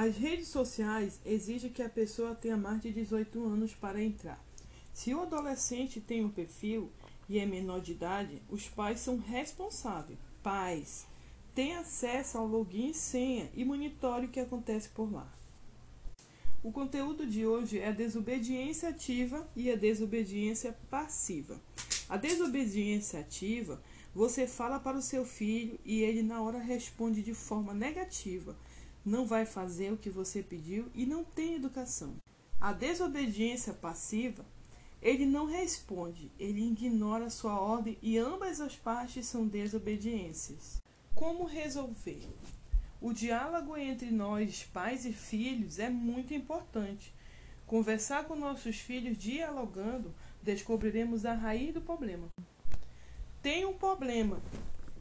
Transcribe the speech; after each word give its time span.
As 0.00 0.16
redes 0.16 0.46
sociais 0.46 1.18
exigem 1.26 1.72
que 1.72 1.82
a 1.82 1.88
pessoa 1.88 2.32
tenha 2.32 2.56
mais 2.56 2.80
de 2.80 2.92
18 2.92 3.44
anos 3.44 3.74
para 3.74 4.00
entrar. 4.00 4.40
Se 4.94 5.12
o 5.12 5.22
adolescente 5.22 6.00
tem 6.00 6.24
um 6.24 6.30
perfil 6.30 6.88
e 7.28 7.36
é 7.36 7.44
menor 7.44 7.80
de 7.80 7.90
idade, 7.90 8.40
os 8.48 8.68
pais 8.68 9.00
são 9.00 9.18
responsáveis. 9.18 10.16
Pais, 10.40 11.04
tem 11.52 11.74
acesso 11.74 12.38
ao 12.38 12.46
login 12.46 12.90
e 12.90 12.94
senha 12.94 13.50
e 13.52 13.64
monitore 13.64 14.26
o 14.26 14.28
que 14.28 14.38
acontece 14.38 14.88
por 14.90 15.12
lá. 15.12 15.28
O 16.62 16.70
conteúdo 16.70 17.26
de 17.26 17.44
hoje 17.44 17.80
é 17.80 17.88
a 17.88 17.90
desobediência 17.90 18.90
ativa 18.90 19.48
e 19.56 19.68
a 19.68 19.74
desobediência 19.74 20.76
passiva. 20.88 21.60
A 22.08 22.16
desobediência 22.16 23.18
ativa, 23.18 23.82
você 24.14 24.46
fala 24.46 24.78
para 24.78 24.96
o 24.96 25.02
seu 25.02 25.24
filho 25.24 25.76
e 25.84 26.02
ele 26.02 26.22
na 26.22 26.40
hora 26.40 26.60
responde 26.60 27.20
de 27.20 27.34
forma 27.34 27.74
negativa. 27.74 28.56
Não 29.08 29.24
vai 29.24 29.46
fazer 29.46 29.90
o 29.90 29.96
que 29.96 30.10
você 30.10 30.42
pediu 30.42 30.90
e 30.94 31.06
não 31.06 31.24
tem 31.24 31.54
educação. 31.54 32.16
A 32.60 32.74
desobediência 32.74 33.72
passiva, 33.72 34.44
ele 35.00 35.24
não 35.24 35.46
responde, 35.46 36.30
ele 36.38 36.60
ignora 36.60 37.30
sua 37.30 37.58
ordem 37.58 37.96
e 38.02 38.18
ambas 38.18 38.60
as 38.60 38.76
partes 38.76 39.24
são 39.24 39.48
desobediências. 39.48 40.82
Como 41.14 41.46
resolver? 41.46 42.28
O 43.00 43.14
diálogo 43.14 43.78
entre 43.78 44.10
nós, 44.10 44.68
pais 44.74 45.06
e 45.06 45.12
filhos, 45.14 45.78
é 45.78 45.88
muito 45.88 46.34
importante. 46.34 47.10
Conversar 47.66 48.24
com 48.24 48.36
nossos 48.36 48.76
filhos 48.76 49.16
dialogando, 49.16 50.14
descobriremos 50.42 51.24
a 51.24 51.32
raiz 51.32 51.72
do 51.72 51.80
problema. 51.80 52.28
Tem 53.40 53.64
um 53.64 53.72
problema 53.72 54.38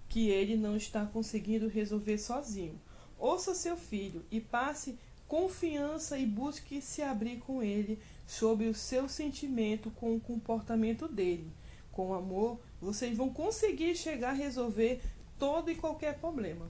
que 0.08 0.30
ele 0.30 0.56
não 0.56 0.78
está 0.78 1.06
conseguindo 1.06 1.68
resolver 1.68 2.18
sozinho. 2.18 2.80
Ouça 3.20 3.56
seu 3.56 3.76
filho 3.76 4.24
e 4.30 4.40
passe 4.40 4.98
confiança 5.28 6.18
e 6.18 6.26
busque 6.26 6.82
se 6.82 7.02
abrir 7.02 7.40
com 7.40 7.62
ele 7.62 8.00
sobre 8.26 8.68
o 8.68 8.74
seu 8.74 9.10
sentimento 9.10 9.92
com 9.92 10.16
o 10.16 10.20
comportamento 10.20 11.08
dele. 11.08 11.52
Com 11.92 12.14
amor, 12.14 12.60
vocês 12.80 13.18
vão 13.18 13.30
conseguir 13.30 13.96
chegar 13.96 14.30
a 14.30 14.34
resolver 14.34 15.02
todo 15.40 15.72
e 15.72 15.76
qualquer 15.76 16.20
problema. 16.20 16.70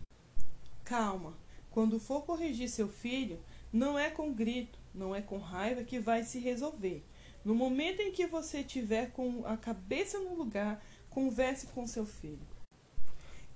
Calma. 0.83 1.33
Quando 1.69 1.99
for 1.99 2.23
corrigir 2.23 2.69
seu 2.69 2.88
filho, 2.88 3.39
não 3.72 4.00
é 4.00 4.09
com 4.09 4.33
grito, 4.33 4.79
não 4.95 5.13
é 5.13 5.22
com 5.22 5.38
raiva 5.38 5.83
que 5.83 6.00
vai 6.00 6.23
se 6.23 6.39
resolver. 6.39 7.03
No 7.44 7.53
momento 7.53 8.02
em 8.02 8.11
que 8.11 8.25
você 8.25 8.59
estiver 8.61 9.11
com 9.11 9.45
a 9.45 9.55
cabeça 9.55 10.17
no 10.19 10.33
lugar, 10.33 10.83
converse 11.09 11.67
com 11.67 11.85
seu 11.85 12.05
filho. 12.05 12.56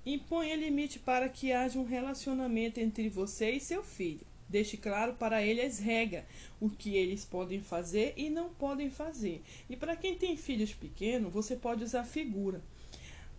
Imponha 0.04 0.56
limite 0.56 0.98
para 0.98 1.28
que 1.28 1.52
haja 1.52 1.78
um 1.78 1.84
relacionamento 1.84 2.80
entre 2.80 3.08
você 3.08 3.50
e 3.50 3.60
seu 3.60 3.82
filho. 3.82 4.26
Deixe 4.48 4.76
claro 4.76 5.14
para 5.14 5.42
ele 5.42 5.62
as 5.62 5.78
regras, 5.78 6.24
o 6.60 6.68
que 6.68 6.96
eles 6.96 7.24
podem 7.24 7.60
fazer 7.60 8.12
e 8.16 8.28
não 8.28 8.50
podem 8.50 8.90
fazer. 8.90 9.42
E 9.70 9.76
para 9.76 9.96
quem 9.96 10.14
tem 10.14 10.36
filhos 10.36 10.74
pequenos, 10.74 11.32
você 11.32 11.56
pode 11.56 11.84
usar 11.84 12.04
figura 12.04 12.62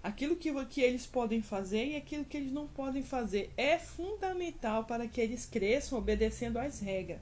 aquilo 0.04 0.36
que, 0.36 0.52
que 0.66 0.82
eles 0.82 1.06
podem 1.08 1.42
fazer 1.42 1.86
e 1.86 1.96
aquilo 1.96 2.26
que 2.26 2.36
eles 2.36 2.52
não 2.52 2.68
podem 2.68 3.02
fazer. 3.02 3.52
É 3.56 3.80
fundamental 3.80 4.84
para 4.84 5.08
que 5.08 5.22
eles 5.22 5.46
cresçam 5.46 5.98
obedecendo 5.98 6.58
às 6.58 6.82
regras. 6.82 7.20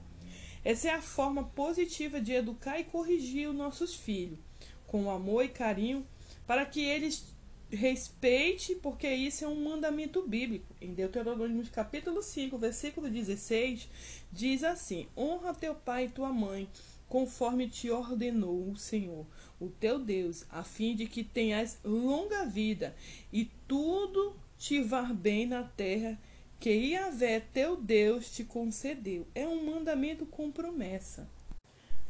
Essa 0.64 0.88
é 0.88 0.90
a 0.90 1.02
forma 1.02 1.44
positiva 1.44 2.20
de 2.20 2.32
educar 2.32 2.78
e 2.78 2.84
corrigir 2.84 3.48
os 3.48 3.54
nossos 3.54 3.94
filhos, 3.94 4.38
com 4.86 5.10
amor 5.10 5.44
e 5.44 5.48
carinho, 5.48 6.06
para 6.46 6.66
que 6.66 6.80
eles 6.80 7.31
respeitem, 7.72 8.76
porque 8.76 9.08
isso 9.08 9.44
é 9.44 9.48
um 9.48 9.64
mandamento 9.64 10.22
bíblico. 10.26 10.74
Em 10.80 10.92
Deuteronômio 10.92 11.64
capítulo 11.72 12.22
5, 12.22 12.58
versículo 12.58 13.08
16, 13.08 13.88
diz 14.30 14.62
assim: 14.62 15.06
Honra 15.16 15.54
teu 15.54 15.74
pai 15.74 16.04
e 16.04 16.10
tua 16.10 16.32
mãe, 16.32 16.68
conforme 17.08 17.68
te 17.68 17.90
ordenou 17.90 18.70
o 18.70 18.76
Senhor, 18.76 19.26
o 19.58 19.68
teu 19.68 19.98
Deus, 19.98 20.44
a 20.50 20.62
fim 20.62 20.94
de 20.94 21.06
que 21.06 21.24
tenhas 21.24 21.78
longa 21.84 22.44
vida 22.44 22.94
e 23.32 23.50
tudo 23.66 24.36
te 24.58 24.80
vá 24.80 25.02
bem 25.02 25.46
na 25.46 25.64
terra 25.64 26.18
que 26.62 26.70
Iavé, 26.70 27.40
teu 27.40 27.76
Deus, 27.76 28.30
te 28.30 28.44
concedeu. 28.44 29.26
É 29.34 29.48
um 29.48 29.66
mandamento 29.66 30.24
com 30.24 30.48
promessa. 30.48 31.28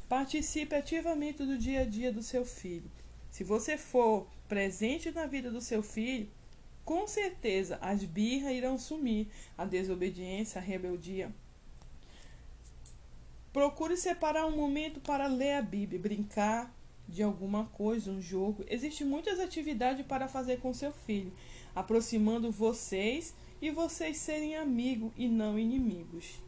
Participe 0.07 0.75
ativamente 0.75 1.43
do 1.43 1.57
dia 1.57 1.81
a 1.81 1.85
dia 1.85 2.13
do 2.13 2.23
seu 2.23 2.45
filho. 2.45 2.91
Se 3.33 3.43
você 3.43 3.77
for 3.77 4.29
presente 4.47 5.11
na 5.11 5.27
vida 5.27 5.51
do 5.51 5.61
seu 5.61 5.83
filho, 5.83 6.31
com 6.85 7.09
certeza 7.09 7.77
as 7.83 8.05
birras 8.05 8.53
irão 8.53 8.79
sumir, 8.79 9.27
a 9.59 9.65
desobediência, 9.65 10.61
a 10.61 10.65
rebeldia 10.65 11.35
Procure 13.53 13.99
separar 13.99 14.47
um 14.47 14.57
momento 14.57 14.99
para 14.99 15.27
ler 15.27 15.57
a 15.57 15.63
Bíblia, 15.63 16.01
brincar 16.01 16.75
de 17.07 17.23
alguma 17.23 17.67
coisa, 17.67 18.11
um 18.11 18.21
jogo. 18.21 18.65
Existem 18.67 19.07
muitas 19.07 19.39
atividades 19.39 20.07
para 20.07 20.27
fazer 20.27 20.59
com 20.61 20.73
seu 20.73 20.91
filho, 20.91 21.31
aproximando 21.75 22.51
vocês 22.51 23.35
e 23.61 23.71
vocês 23.71 24.17
serem 24.17 24.57
amigos 24.57 25.13
e 25.19 25.29
não 25.29 25.59
inimigos. 25.59 26.41